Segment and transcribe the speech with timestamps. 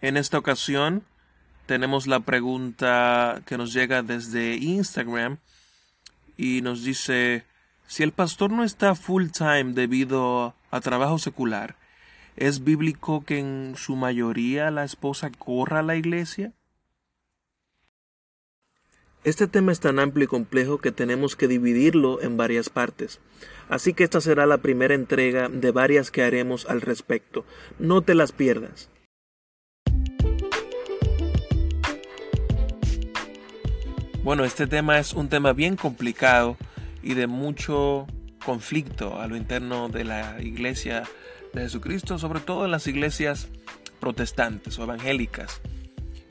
[0.00, 1.04] En esta ocasión
[1.66, 5.38] tenemos la pregunta que nos llega desde Instagram
[6.36, 7.44] y nos dice,
[7.86, 11.76] si el pastor no está full time debido a trabajo secular,
[12.36, 16.52] ¿es bíblico que en su mayoría la esposa corra a la iglesia?
[19.24, 23.18] Este tema es tan amplio y complejo que tenemos que dividirlo en varias partes.
[23.68, 27.44] Así que esta será la primera entrega de varias que haremos al respecto.
[27.80, 28.88] No te las pierdas.
[34.26, 36.56] Bueno, este tema es un tema bien complicado
[37.00, 38.08] y de mucho
[38.44, 41.04] conflicto a lo interno de la iglesia
[41.54, 43.46] de Jesucristo, sobre todo en las iglesias
[44.00, 45.60] protestantes o evangélicas.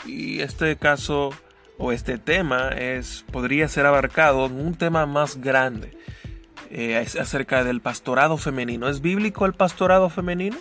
[0.06, 1.30] Y este caso
[1.78, 5.98] o este tema es, podría ser abarcado en un tema más grande,
[6.72, 8.90] eh, acerca del pastorado femenino.
[8.90, 10.58] ¿Es bíblico el pastorado femenino?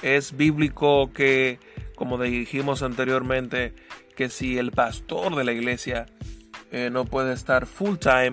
[0.00, 1.60] ¿Es bíblico que,
[1.96, 3.74] como dijimos anteriormente,
[4.18, 6.06] que si el pastor de la iglesia
[6.72, 8.32] eh, no puede estar full time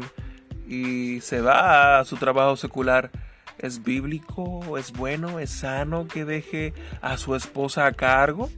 [0.68, 3.12] y se va a su trabajo secular,
[3.60, 4.80] ¿es bíblico?
[4.80, 5.38] ¿Es bueno?
[5.40, 8.50] ¿Es sano que deje a su esposa a cargo?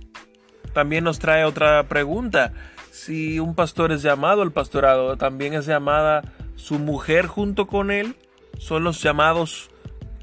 [0.71, 2.53] También nos trae otra pregunta
[2.91, 6.21] si un pastor es llamado al pastorado, también es llamada
[6.55, 8.15] su mujer junto con él.
[8.57, 9.69] Son los llamados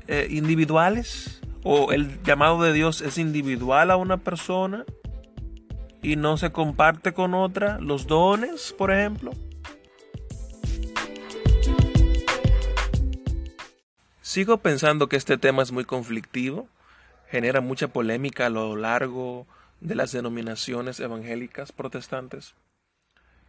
[0.08, 4.86] eh, individuales o el llamado de Dios es individual a una persona
[6.04, 7.78] y no se comparte con otra.
[7.80, 9.32] Los dones, por ejemplo.
[14.20, 16.68] Sigo pensando que este tema es muy conflictivo,
[17.30, 19.46] genera mucha polémica a lo largo
[19.80, 22.54] de las denominaciones evangélicas protestantes.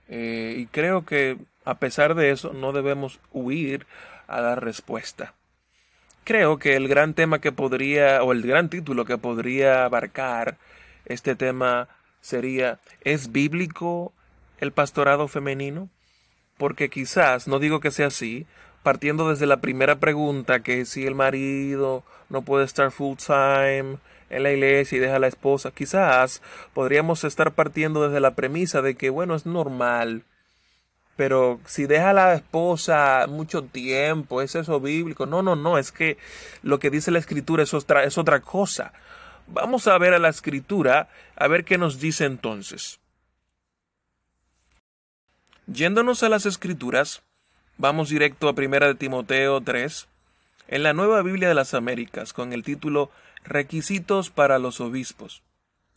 [0.08, 3.86] Eh, y creo que a pesar de eso no debemos huir
[4.28, 5.34] a dar respuesta.
[6.23, 10.58] Creo que el gran tema que podría, o el gran título que podría abarcar
[11.06, 11.88] este tema
[12.26, 14.12] sería, ¿es bíblico
[14.59, 15.90] el pastorado femenino?
[16.58, 18.47] Porque quizás, no digo que sea así,
[18.81, 23.97] partiendo desde la primera pregunta, que si el marido no puede estar full time,
[24.31, 26.41] en la iglesia y deja a la esposa, quizás
[26.74, 30.24] podríamos estar partiendo desde la premisa de que, bueno, es normal.
[31.16, 35.28] Pero si deja a la esposa mucho tiempo, ¿es eso bíblico?
[35.28, 36.18] No, no, no, es que
[36.64, 38.94] lo que dice la escritura es otra, es otra cosa.
[39.47, 43.00] Vamos a ver a la escritura, a ver qué nos dice entonces.
[45.67, 47.22] Yéndonos a las escrituras,
[47.78, 50.07] vamos directo a 1 de Timoteo 3,
[50.67, 53.11] en la Nueva Biblia de las Américas, con el título
[53.44, 55.44] Requisitos para los obispos.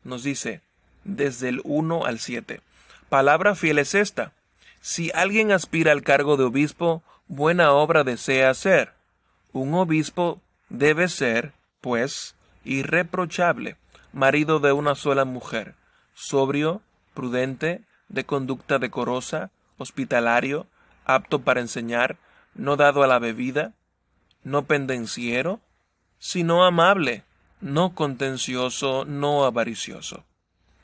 [0.05, 0.61] Nos dice,
[1.05, 2.61] desde el 1 al 7.
[3.09, 4.33] Palabra fiel es esta.
[4.81, 8.93] Si alguien aspira al cargo de obispo, buena obra desea hacer.
[9.53, 13.77] Un obispo debe ser, pues, irreprochable,
[14.13, 15.75] marido de una sola mujer,
[16.15, 16.83] sobrio,
[17.15, 20.67] prudente, de conducta decorosa, hospitalario,
[21.05, 22.17] apto para enseñar,
[22.55, 23.73] no dado a la bebida,
[24.43, 25.61] no pendenciero,
[26.19, 27.23] sino amable,
[27.61, 30.25] no contencioso, no avaricioso,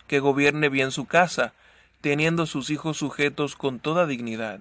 [0.07, 1.53] que gobierne bien su casa,
[2.01, 4.61] teniendo sus hijos sujetos con toda dignidad.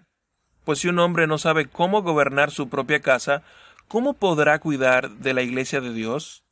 [0.63, 3.43] Pues si un hombre no sabe cómo gobernar su propia casa,
[3.87, 6.43] ¿cómo podrá cuidar de la iglesia de Dios?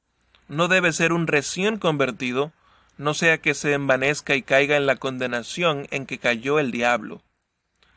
[0.51, 2.51] No debe ser un recién convertido,
[2.97, 7.21] no sea que se envanezca y caiga en la condenación en que cayó el diablo.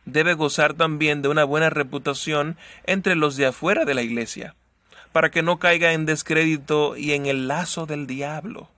[0.04, 4.54] Debe gozar también de una buena reputación entre los de afuera de la iglesia
[5.10, 8.69] para que no caiga en descrédito y en el lazo del diablo.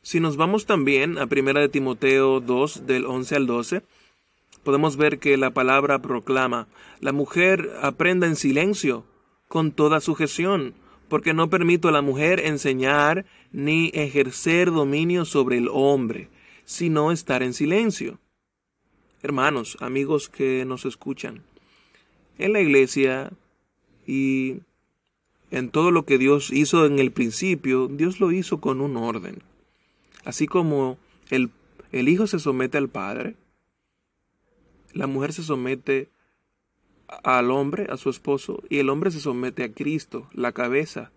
[0.00, 3.82] Si nos vamos también a 1 de Timoteo 2 del 11 al 12,
[4.62, 6.68] podemos ver que la palabra proclama,
[7.00, 9.04] la mujer aprenda en silencio,
[9.48, 10.74] con toda sujeción,
[11.14, 16.28] porque no permito a la mujer enseñar ni ejercer dominio sobre el hombre,
[16.64, 18.18] sino estar en silencio.
[19.22, 21.44] Hermanos, amigos que nos escuchan,
[22.36, 23.30] en la iglesia
[24.04, 24.56] y
[25.52, 29.40] en todo lo que Dios hizo en el principio, Dios lo hizo con un orden.
[30.24, 30.98] Así como
[31.30, 31.50] el,
[31.92, 33.36] el hijo se somete al padre,
[34.92, 36.08] la mujer se somete
[37.08, 41.10] al hombre, a su esposo, y el hombre se somete a Cristo, la cabeza.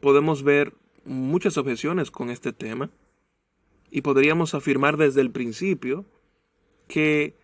[0.00, 0.74] Podemos ver
[1.04, 2.90] muchas objeciones con este tema
[3.90, 6.04] y podríamos afirmar desde el principio
[6.88, 7.34] que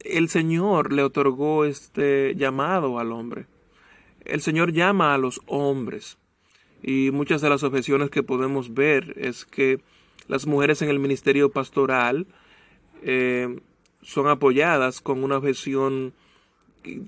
[0.00, 3.46] el Señor le otorgó este llamado al hombre.
[4.24, 6.18] El Señor llama a los hombres.
[6.82, 9.80] Y muchas de las objeciones que podemos ver es que
[10.26, 12.26] las mujeres en el ministerio pastoral
[13.02, 13.60] eh,
[14.02, 16.12] son apoyadas con una objeción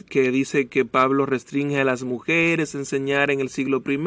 [0.09, 3.99] que dice que Pablo restringe a las mujeres enseñar en el siglo I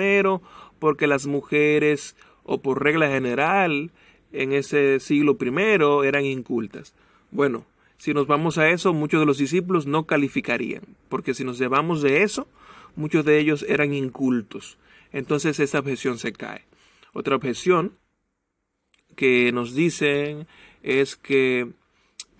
[0.79, 3.91] porque las mujeres, o por regla general,
[4.31, 6.93] en ese siglo primero eran incultas.
[7.31, 7.65] Bueno,
[7.97, 12.01] si nos vamos a eso, muchos de los discípulos no calificarían, porque si nos llevamos
[12.01, 12.47] de eso,
[12.95, 14.77] muchos de ellos eran incultos.
[15.11, 16.65] Entonces esa objeción se cae.
[17.13, 17.93] Otra objeción
[19.15, 20.47] que nos dicen
[20.83, 21.71] es que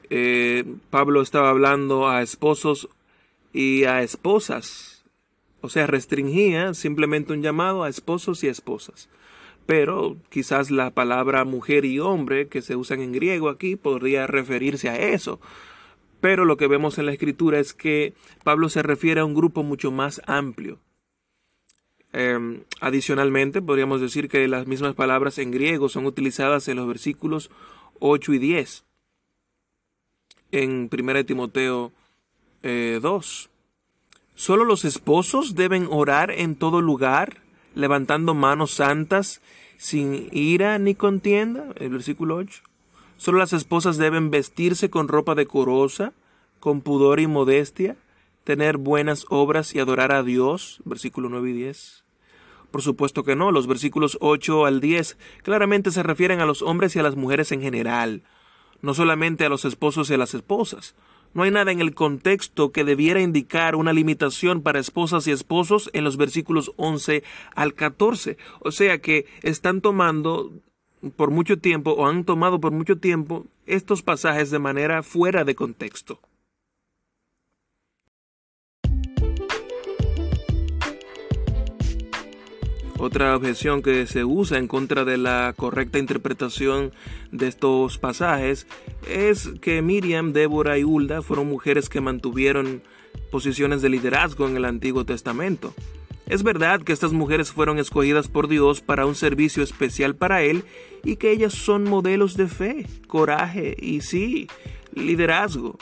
[0.09, 2.89] eh, Pablo estaba hablando a esposos
[3.54, 5.04] y a esposas.
[5.62, 9.09] O sea, restringía simplemente un llamado a esposos y esposas.
[9.65, 14.89] Pero quizás la palabra mujer y hombre que se usan en griego aquí podría referirse
[14.89, 15.42] a eso.
[16.21, 18.13] Pero lo que vemos en la escritura es que
[18.44, 20.80] Pablo se refiere a un grupo mucho más amplio.
[22.13, 27.51] Em, adicionalmente, podríamos decir que las mismas palabras en griego son utilizadas en los versículos
[28.00, 28.87] 8 y 10
[30.52, 31.94] en 1 Timoteo 2.
[32.64, 33.50] Eh,
[34.36, 37.38] Solo los esposos deben orar en todo lugar,
[37.74, 39.42] levantando manos santas,
[39.78, 41.74] sin ira ni contienda.
[41.78, 42.62] El versículo 8.
[43.18, 46.14] Solo las esposas deben vestirse con ropa decorosa,
[46.60, 47.98] con pudor y modestia,
[48.44, 50.82] tener buenas obras y adorar a Dios.
[50.86, 52.04] Versículo 9 y 10.
[52.70, 56.96] Por supuesto que no, los versículos 8 al 10 claramente se refieren a los hombres
[56.96, 58.22] y a las mujeres en general,
[58.81, 60.95] no solamente a los esposos y a las esposas.
[61.33, 65.89] No hay nada en el contexto que debiera indicar una limitación para esposas y esposos
[65.94, 68.38] en los versículos 11 al 14.
[68.59, 70.51] O sea que están tomando
[71.15, 75.56] por mucho tiempo o han tomado por mucho tiempo estos pasajes de manera fuera de
[75.56, 76.19] contexto.
[83.00, 86.92] Otra objeción que se usa en contra de la correcta interpretación
[87.32, 88.66] de estos pasajes
[89.08, 92.82] es que Miriam, Débora y Hulda fueron mujeres que mantuvieron
[93.32, 95.76] posiciones de liderazgo en el Antiguo Testamento.
[96.28, 100.64] Es verdad que estas mujeres fueron escogidas por Dios para un servicio especial para Él
[101.04, 104.48] y que ellas son modelos de fe, coraje y sí,
[104.94, 105.78] liderazgo.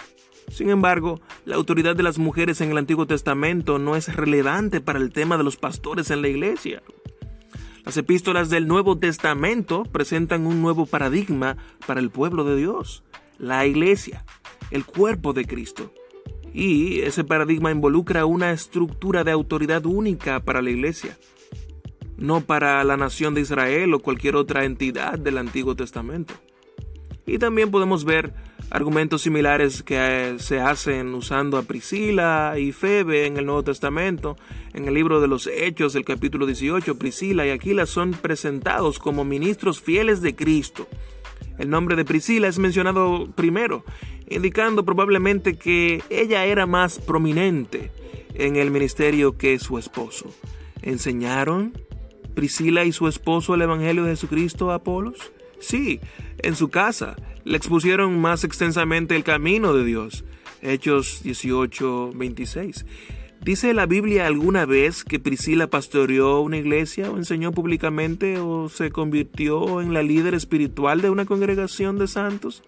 [0.49, 4.99] Sin embargo, la autoridad de las mujeres en el Antiguo Testamento no es relevante para
[4.99, 6.83] el tema de los pastores en la iglesia.
[7.85, 13.03] Las epístolas del Nuevo Testamento presentan un nuevo paradigma para el pueblo de Dios,
[13.37, 14.25] la iglesia,
[14.71, 15.93] el cuerpo de Cristo.
[16.51, 21.15] Y ese paradigma involucra una estructura de autoridad única para la iglesia,
[22.17, 26.33] no para la nación de Israel o cualquier otra entidad del Antiguo Testamento.
[27.25, 28.33] Y también podemos ver
[28.69, 34.37] argumentos similares que eh, se hacen usando a Priscila y Febe en el Nuevo Testamento.
[34.73, 39.23] En el libro de los Hechos, del capítulo 18, Priscila y Aquila son presentados como
[39.23, 40.87] ministros fieles de Cristo.
[41.57, 43.85] El nombre de Priscila es mencionado primero,
[44.29, 47.91] indicando probablemente que ella era más prominente
[48.33, 50.33] en el ministerio que su esposo.
[50.81, 51.73] ¿Enseñaron
[52.33, 55.31] Priscila y su esposo el Evangelio de Jesucristo a Apolos?
[55.59, 55.99] Sí,
[56.39, 60.25] en su casa le expusieron más extensamente el camino de Dios.
[60.61, 62.85] Hechos 18, 26.
[63.41, 68.89] ¿Dice la Biblia alguna vez que Priscila pastoreó una iglesia o enseñó públicamente o se
[68.89, 72.63] convirtió en la líder espiritual de una congregación de santos?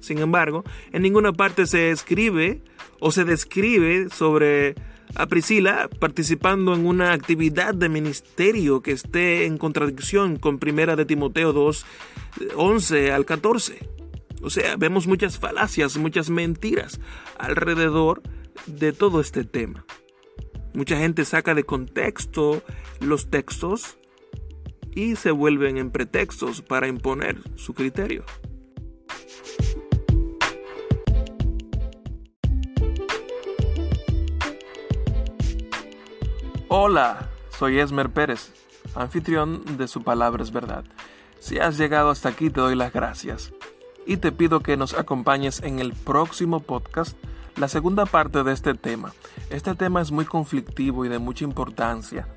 [0.00, 2.62] Sin embargo, en ninguna parte se escribe
[2.98, 4.74] o se describe sobre
[5.14, 11.04] a Priscila participando en una actividad de ministerio que esté en contradicción con Primera de
[11.04, 11.84] Timoteo 2,
[12.56, 13.78] 11 al 14.
[14.42, 17.00] O sea, vemos muchas falacias, muchas mentiras
[17.38, 18.22] alrededor
[18.66, 19.84] de todo este tema.
[20.72, 22.62] Mucha gente saca de contexto
[23.00, 23.98] los textos
[24.94, 28.24] y se vuelven en pretextos para imponer su criterio.
[36.72, 38.52] Hola, soy Esmer Pérez,
[38.94, 40.84] anfitrión de Su Palabra es Verdad.
[41.40, 43.52] Si has llegado hasta aquí te doy las gracias
[44.06, 47.18] y te pido que nos acompañes en el próximo podcast,
[47.56, 49.12] la segunda parte de este tema.
[49.50, 52.28] Este tema es muy conflictivo y de mucha importancia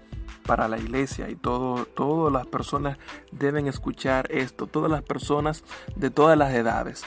[0.47, 2.97] para la iglesia y todo, todas las personas
[3.31, 5.63] deben escuchar esto, todas las personas
[5.95, 7.05] de todas las edades.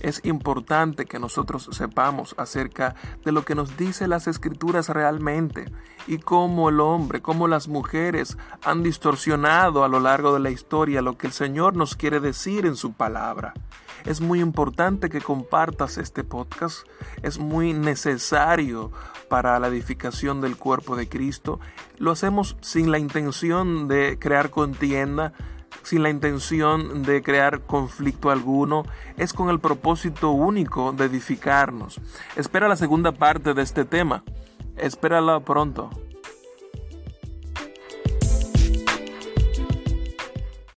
[0.00, 2.94] Es importante que nosotros sepamos acerca
[3.24, 5.70] de lo que nos dice las escrituras realmente
[6.06, 11.02] y cómo el hombre, cómo las mujeres han distorsionado a lo largo de la historia
[11.02, 13.54] lo que el Señor nos quiere decir en su palabra.
[14.04, 16.86] Es muy importante que compartas este podcast.
[17.22, 18.90] Es muy necesario
[19.28, 21.60] para la edificación del cuerpo de Cristo.
[21.98, 25.32] Lo hacemos sin la intención de crear contienda,
[25.82, 28.84] sin la intención de crear conflicto alguno,
[29.16, 32.00] es con el propósito único de edificarnos.
[32.36, 34.24] Espera la segunda parte de este tema.
[34.76, 35.90] Espérala pronto.